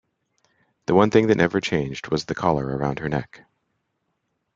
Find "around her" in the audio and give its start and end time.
2.75-3.07